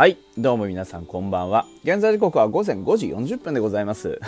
[0.00, 1.66] はい、どうも皆さんこんばんは。
[1.84, 4.18] 現在時刻は午前5時40分でございます。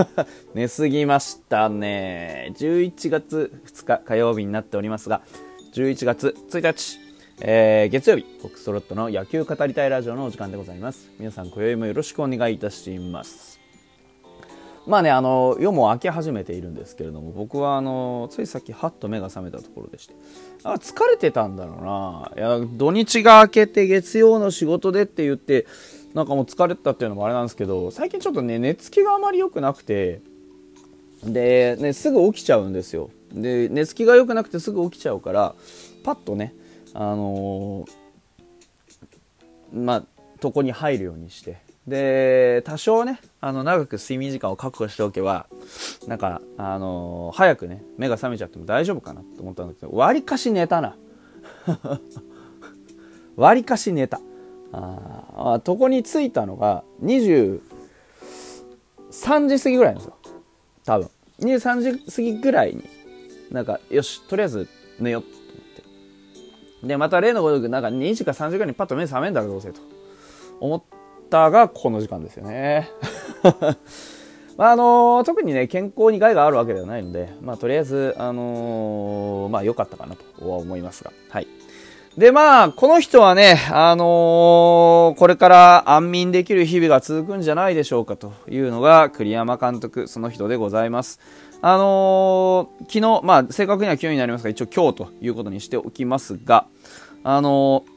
[0.52, 2.52] 寝すぎましたね。
[2.58, 5.22] 11月2日火曜日になっておりますが、
[5.72, 6.98] 11月1日、
[7.40, 11.10] えー月曜日、フォックスロットの野球語りたいラジオのお時間でございます。
[11.18, 13.51] 皆さん今宵もよろしくお願いいたします。
[14.86, 20.14] まあね、あの、夜も明け始めているんですけれども、僕はあの、ついさっきハッと目が覚めたところでして、
[20.64, 22.32] あ、疲れてたんだろうな。
[22.36, 25.66] いや、土日が明けて月曜の仕事でって言って、
[26.14, 30.20] なんかもう疲れてたっていうのもあれなんですけど、最近ちょっとね、寝つきがあまり良くなくて、
[31.22, 33.10] で、ね、すぐ起きちゃうんですよ。
[33.32, 35.54] で、寝つきが良くなくてすぐ起きちゃうから、
[36.02, 36.54] パッとね、
[36.92, 38.02] あのー
[39.72, 40.04] まあ、
[40.42, 45.46] 床に入るようにして、で、多少ね、あの、長く睡眠時間を確保しておけば、
[46.06, 50.96] なんか、あのー早くね、目が覚めちゃっても大丈夫かなと思ったんだけど、割かし寝たな。
[53.34, 54.20] 割かし寝た。
[54.72, 57.60] あー床に着いたのが23
[59.48, 60.16] 時過ぎぐらいなんですよ。
[60.84, 61.10] 多分。
[61.40, 62.84] 23時過ぎぐらいに、
[63.50, 64.68] なんか、よし、とりあえず
[65.00, 65.40] 寝ようと思っ
[66.82, 66.86] て。
[66.86, 69.80] で、また例のごとく、なんか2時か3時ぐらいにパッと目覚めんだろ、どうせと。
[70.60, 71.01] 思って
[71.32, 72.90] たが、この時間ですよね。
[74.58, 81.10] まああの特にね、健康に害があるわけではないので、まあ、とりあえず、あのーまあ、良かったかなとは思いますが。
[81.30, 81.48] はい。
[82.18, 91.18] で、まあ、この人はね、あのーこれから安眠できる日々が続くんじゃないでしょうかというのが、栗山監督、その人でございます。
[91.62, 96.66] あのー昨日、まあ、正確には今日になりますが、一応今日ということにしておきますが、
[97.24, 97.92] あのー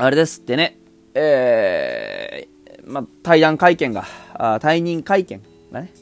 [0.00, 0.78] あれですってね、
[1.14, 5.92] えー、まあ、対談会見が、あ退任会見がね、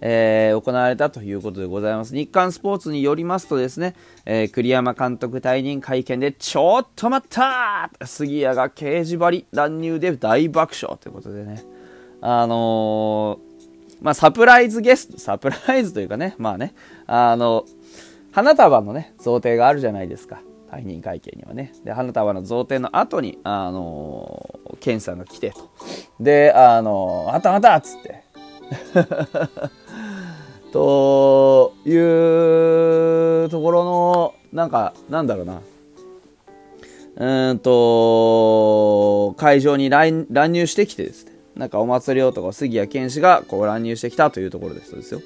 [0.00, 2.14] えー行われたということでございます。
[2.14, 3.94] 日刊スポーツによりますとですね、
[4.24, 11.64] えー栗山監督退任会見で、ちょっと待った杉谷が刑事張り乱入で大爆笑ということでね、
[12.20, 13.50] あのー
[14.00, 16.74] まあ、サプライズゲスト、サプライズというかね、まあね、
[17.06, 17.66] あの、
[18.32, 20.40] 花束のね、贈呈があるじゃないですか。
[20.70, 21.72] 退任会見にはね。
[21.84, 25.68] で、花束の贈呈の後に、あのー、ケンさんが来てと。
[26.20, 28.22] で、あのー、あったあたっつって。
[30.72, 35.60] というところの、なんか、なんだろうな。
[37.16, 41.32] うんと、会場に乱乱入してきてですね。
[41.56, 45.20] なんかお祭り男、杉谷拳士がこう乱入してきたというところですですよ。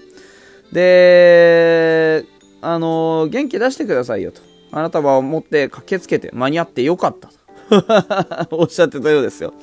[0.72, 2.24] で、
[2.62, 4.53] あの、元気出してくださいよと。
[4.76, 8.46] あなたは持って駆けつけて間に合ってよかったと。
[8.58, 9.54] おっしゃってたようですよ。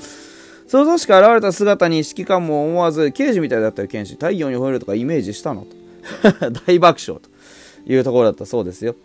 [0.67, 4.13] 想像しか現れた姿に指揮官も思わず刑事みたいだったよ、剣士。
[4.13, 6.51] 太陽に吠えるとかイメージしたのと。
[6.65, 7.29] 大爆笑と
[7.85, 8.95] いうところだったそうですよ。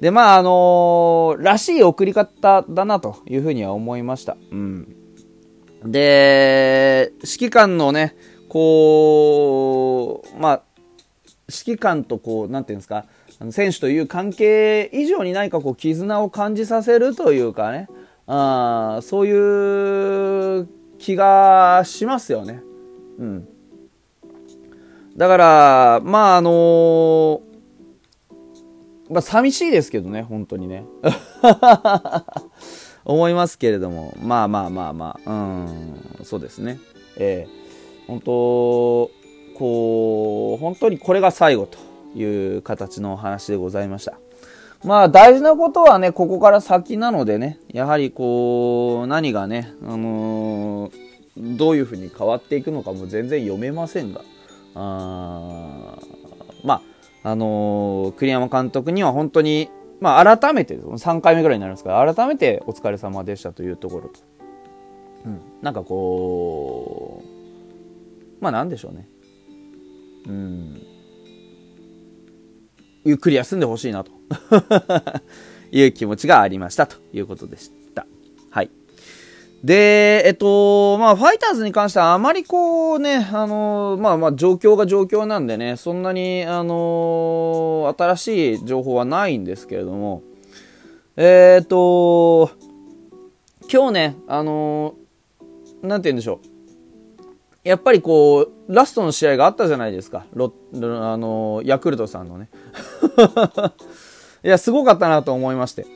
[0.00, 4.36] で、まあ、あのらしい送り方だなというふうには思いました。
[4.52, 4.94] うん。
[5.82, 8.16] で、指揮官のね、
[8.50, 10.62] こう、まあ、
[11.48, 13.06] 指揮官とこう、なんていうんですか、
[13.52, 17.88] 選手という関係以上に何かこう、絆を感じさせるというかね、
[18.26, 20.68] あそういう
[20.98, 22.62] 気がしますよね。
[23.18, 23.48] うん。
[25.16, 27.42] だから、まああの
[29.10, 30.84] まあ寂しいですけどね、本当にね。
[33.04, 36.78] 思いますけれども、まあまあまあまあ、うん、そうですね。
[37.16, 37.64] えー
[38.06, 39.10] 本当、
[39.54, 41.78] こう、本当にこれが最後と
[42.14, 44.18] いう形のお話でございました。
[44.84, 54.20] まあ大事なことはね、ここから先なのでね、やはりこう、何がね、あのーどういうふうに変わっていくのかも全然読めませんが、
[54.76, 55.98] あ
[56.62, 56.80] ま
[57.24, 59.68] あ、あのー栗山監督には本当に、
[60.00, 64.20] まあ改めて、3回目ぐらいになりますから、改めてお疲れ様でしたというところと、
[65.24, 67.22] うん、なんかこ
[68.40, 69.08] う、まあなんでしょうね。
[70.28, 70.93] うん。
[73.04, 74.12] ゆっくり休んでほしいなと
[75.72, 78.06] いう気持ちがありましたということでした。
[78.50, 78.70] はい。
[79.62, 90.22] で、えっと、まあ、ファイターズに関してはあまりこうね、あの、まあまあ、状況が状況なんでね、そんなに、あの、新しい情報はないんですけれども、
[91.16, 92.50] えっと、
[93.72, 94.94] 今日ね、あの、
[95.82, 96.48] なんて言うんでしょう。
[97.64, 100.26] やっぱりこう、ラストの試合があったじゃないですか。
[100.34, 102.50] ロロあの、ヤクルトさんのね。
[104.44, 105.86] いや、すごかったなと思いまして。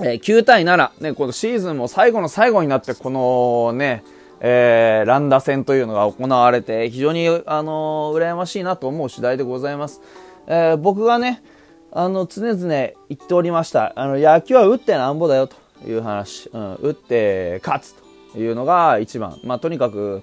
[0.00, 4.04] えー9対7、ね、このシーズンも最後の最後になって、このね、
[4.40, 10.00] えー、乱打戦というのが行われて、非常に、あの羨ましいなと思う次第でございます。
[10.46, 11.42] えー僕がね、
[11.90, 13.92] あの、常々言っておりました。
[13.96, 15.56] あの、野球は打ってなんぼだよと
[15.86, 16.50] いう話。
[16.52, 17.94] うん、打って勝つ
[18.32, 19.40] というのが一番。
[19.42, 20.22] まあ、とにかく、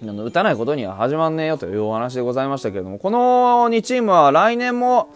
[0.00, 5.12] 打たないことには始まんねえよというお話でございましたけれども、この2チームは来年も、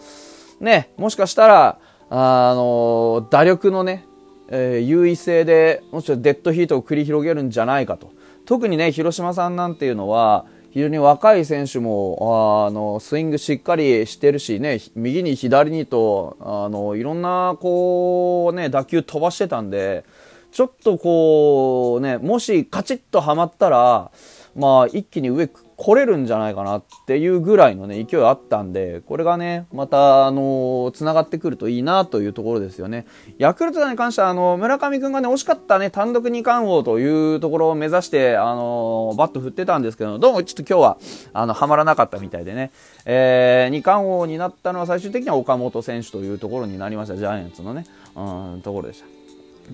[0.59, 4.05] ね、もしかしたら、あの、打力のね、
[4.49, 8.11] えー、優位性で、もしかデッドヒートを繰り広げるんじゃないかと。
[8.45, 20.03] 特にね、広島さんなんていうのは、非常に若い選手も、あの、スイングしっかりしてるしね、右に左にと、あの、いろんな、こう、ね、打球飛ばしてたんで、
[20.51, 24.11] ちょっとこう、ね、もしカチッとはまったら、
[24.55, 33.07] まあ、一気に上来れるんじゃないかなっていうぐらいのね、勢いあったんで、これがね、また、あの、繋がってくるといいなというところですよね。
[33.39, 40.97] ヤクルトに関しては、あの、村上くんがね、惜しかったね、単独二冠王というところを目指して、あの、バット振ってたんですけど、どうもちょっと今日は、
[41.33, 42.71] あの、はまらなかったみたいでね、
[43.05, 47.85] えー、二冠王になったのは最終的には岡本選手というところになりました、ジャイアンツのね、
[48.15, 49.07] うん、ところでした。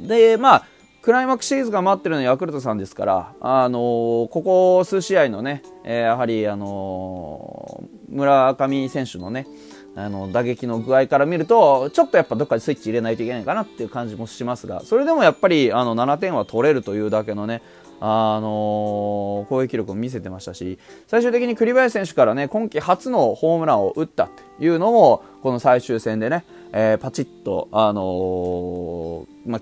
[0.08, 0.64] で、まあ、
[1.10, 9.48] クライマックスシリーズが待ってるのはヤクルトさんですから、あのー、ここ数試合のね、えー、やはり、あのー、村上選手のね、
[9.96, 17.64] あの、打撃の具合から見ると、ちょっとやっぱどっかでスイッチ入れないといけないかなっていう感じもしますが、それでもやっぱり、あの、7点は取れるというだけのね、
[18.02, 20.78] あの攻撃力を見せてましたし、
[21.08, 29.62] 最終的に栗林選手からね、今季初のホームランを打ったっていうのも、この最終戦でね、えー、パチッと、あのまあ、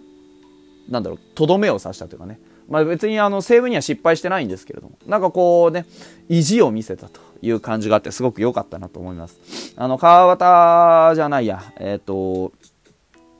[0.89, 2.39] なんだろう、とどめを刺したというかね。
[2.69, 5.85] まあ別にあの、西武には失敗してないんですけれども、なんかこうね、
[6.29, 9.73] 意地を見せたという感じがあってすごく良かったなと思います。
[9.75, 12.51] あの、川端じゃないや、えっ、ー、と、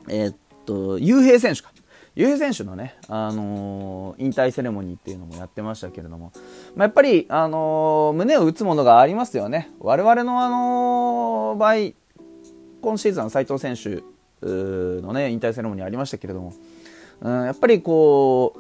[0.10, 0.34] えっ、ー、
[0.66, 1.72] と、雄平選手か。
[2.16, 6.32] 雄平選手のね、あのー、引退セレモニーっていうのもやってましたけれども、
[6.76, 9.70] まあ、やっぱり、あの胸を打つものがありますよね。
[9.80, 11.76] 我々のあの場合、
[12.82, 14.02] 今シーズン斎藤選手
[14.42, 16.54] のね、引退セレモニーありましたけれども、
[17.22, 18.60] うん、やっぱりこう、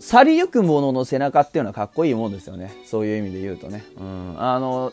[0.00, 2.74] 去りゆく者の背中っていうのはかっこいいもんですよね。
[2.84, 3.84] そういう意味で言うとね。
[3.96, 4.92] うん、あの、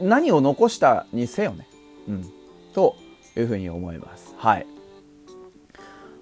[0.00, 1.68] 何を残したにせよね。
[2.08, 2.24] うん。
[2.74, 2.96] と
[3.36, 4.34] いうふうに思います。
[4.36, 4.66] はい。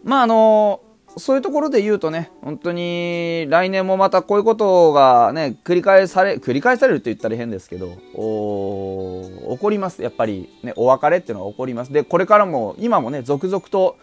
[0.04, 0.82] まああの、
[1.16, 9.22] そういうところで言うとね、本当に来年もまたこういうことがね、繰り返され、繰り返されるって言ったら変ですけど、お
[9.54, 10.02] 起こります。
[10.02, 11.92] やっぱりね、お別れっていうのは起こります。
[11.92, 13.96] で、これからも、今もね、続々と、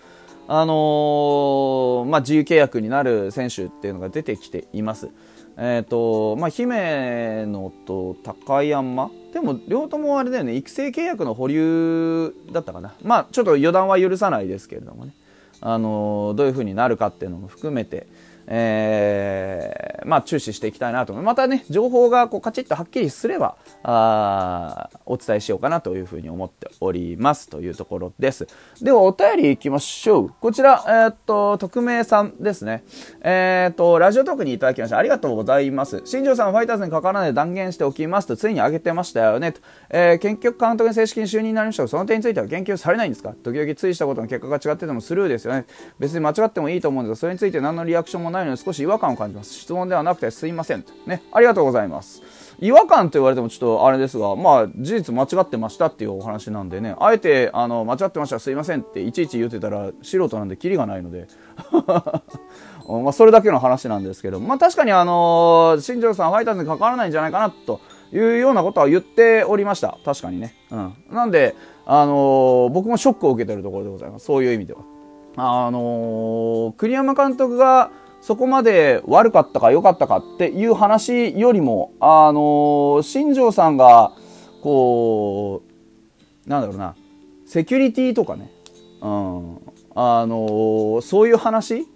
[0.47, 5.09] あのー、まあ、自由契約になる選手っていうのが出てきています。
[5.57, 12.93] えっ、ー、と、まあ、姫野と高山でも、両方ともあれだよね、育成契約の保留だったかな。
[13.01, 15.13] まあ、ちょっと予断は許さないですけれどもね。
[15.61, 18.05] あのー、どういう風になるかっていうのも含めて、
[18.47, 21.13] えー、まあ、注視していきたいなと。
[21.13, 28.47] またね、情報がこうカチッとはっきりすれば、あお伝えしようかなというふうに思っておりますというところです。
[28.81, 30.29] では、お便り行きましょう。
[30.39, 32.83] こちら、えー、っと、匿名さんですね。
[33.21, 34.97] えー、っと、ラジオトークにいただきました。
[34.97, 36.01] ありがとうございます。
[36.05, 39.51] 新庄さん、ファイターズにかからないで断言しておきますと、ついに挙げてましたよね。
[39.51, 43.33] とえー、研究監督に正式に就任になりましたが、その点については言及されないんですか？
[43.43, 45.65] 時々ついしたことの結果が違っててもスルーですよね。
[45.99, 49.53] 別に間違ってもいいと思うんですが、それについて何のリアクションもないので少し違和感を感じます。
[49.53, 50.85] 質問ではなくてすいません。
[51.07, 52.21] ね、ありがとうございます。
[52.59, 61.27] 違和感と言われてもちょっとあれですが、まあ、事実間違ってましたっていうお話なんでね、あえて、あの、間違ってましたすいませんっていちいち言ってたら素人なんでキリがないので、
[62.87, 67.81] まあ、それだけの話なんですけど、まあ確かにあの新庄さんファイターズに関わらないんじゃないかなと
[68.13, 69.97] いうようなことは言っておりました。
[70.05, 70.53] 確かにね。
[70.71, 70.93] うん。
[71.11, 74.25] なんで、あの僕もショックを受けてるところでございます。
[74.25, 74.79] そういう意味では。
[75.37, 77.91] あの栗山監督が、
[78.25, 84.13] そこまで悪かったか良かったかっていう話よりも、あの新庄さんが、
[84.63, 85.61] こ
[86.47, 86.95] う、なんだろうな、
[87.45, 88.51] セキュリティとかね、
[88.99, 89.57] うん、
[89.93, 91.87] あのそういう話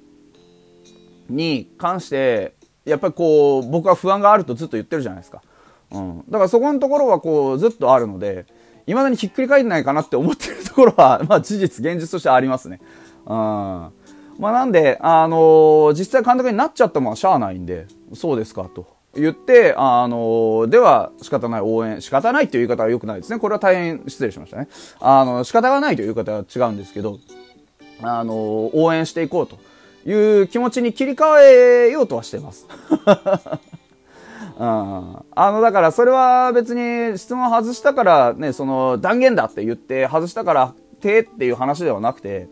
[1.31, 2.53] に関して、
[2.85, 5.41] やっぱりこう、僕は不安があるとずっと言ってるじゃないですか。
[5.89, 6.23] うん。
[6.29, 8.45] だからそこのところはこう、ずっとあるので、
[8.85, 12.81] 未だにひっくり返んないかなって思ってるところは、まあ事実、現実としてありますね。
[13.25, 13.89] うん。
[14.39, 18.87] まあ、なんで、あのー、実際監督になっちゃったもんはしゃあないんで、そうですかと。
[19.13, 23.37] 言って、あのー、では仕方ない応援、仕方ないという言い方は良くないですね。
[23.37, 24.69] これは大変失礼しましたね。
[25.01, 27.19] あの、仕方がないという言い方は違うんですけど、
[28.01, 29.57] あのー、応援していこうと
[30.09, 32.65] いう気持ちに切り替えようとはしてます。
[34.57, 42.47] うん、あの、だからそれは別に質問外したからね、その断言だって言って外したからてっていう話ではなくて、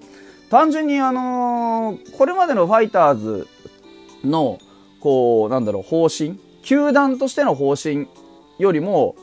[0.50, 3.48] 単純にあのー、これまでのファイターズ
[4.24, 4.60] の、
[5.00, 8.08] こう、なんだろう、方針、球団としての方針
[8.58, 9.16] よりも、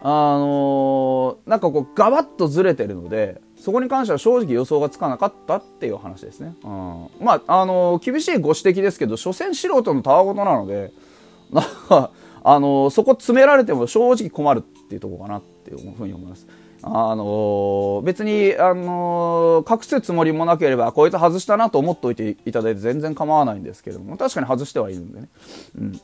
[0.00, 0.08] あ
[0.38, 6.54] のー、なんかこう、ガバッとずれてるので、そこに関しては正直予想がつかなかったっていう話ですね。
[6.64, 7.08] うん。
[7.20, 10.92] まあ、あのー、厳しいご指摘ですけど、所詮素人のたわごとなので、
[11.52, 12.10] なんか、
[12.42, 16.46] あのー、そこ詰められても正直困るっていうところかなっていうふうに思います。
[16.82, 25.28] あの別に、あの隠すつもりもなければ、こいつ外したなと思っておいていただいて全然構わないんですけども、確かに外してはいるんでね。
[25.78, 26.00] うん。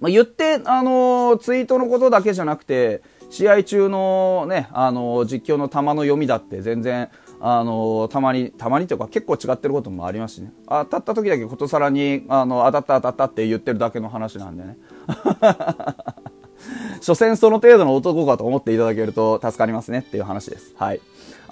[0.00, 10.52] まあ、言って、あのツイートのことだけじゃなくて、試合中のね、あの実況の球の読みだって全然、あのたまに、たまにというか結構違ってることもありますしね。
[10.68, 14.78] 当たった時だけことさらに、あの、当たった当たったって言ってるだけの話なんでね。
[17.00, 20.74] 所詮その程度の男かと思っていただけると助かりますねっていう話です。
[20.76, 21.00] はい。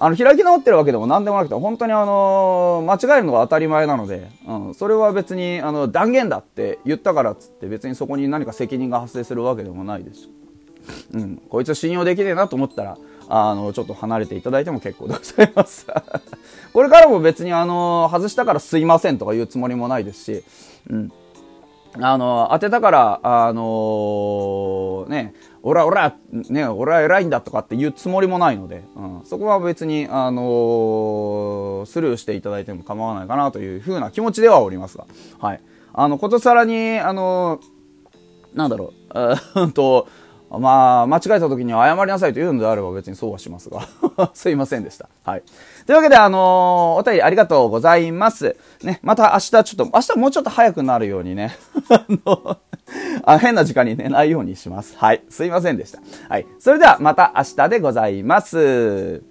[0.01, 10.29] あの、開き直ってるわけでも何でもなくて、本当にあの間違えるのが当たり前なので、うん、それは別に、あの、断言だって言ったからっつって別にそこに何か責任が発生するわけでもないです。
[11.13, 12.97] うん、こいつ信用できねえなと思ったら、
[13.27, 15.85] あの、ちょっと離れていただいても結構でございます。
[16.73, 20.43] これからも別にあの、外したからすいませんとか言うつもりもないですし、
[20.89, 21.11] うん。
[21.93, 35.07] あの、当てたから、あのー、ね、おらおら、ね、俺は偉いんだとかっていうつもりもないので、うん、そこは別に、あのー、スルーしていただいても構わないかなというふうな気持ちではおりますが、
[35.39, 35.61] はい。
[35.93, 38.93] あの、ことさらに、あのー、なんだろ
[39.55, 40.07] う、 うんと、
[40.57, 43.87] まあ、間違えた時に謝りなさいと言うのであれば別にそうはしますが
[44.33, 45.07] すいませんでした。
[45.23, 45.43] はい。
[45.85, 48.55] というわけで、あのー、お便りありがとうございます。
[48.83, 51.55] ね、また明日ちょっと、明日もうちょっと早くなるようにね、
[51.89, 52.57] あの、
[53.39, 54.97] 変な時間に寝ないようにします。
[54.97, 55.23] はい。
[55.29, 55.99] すいませんでした。
[56.27, 56.47] はい。
[56.59, 59.28] それではまた明日でございます。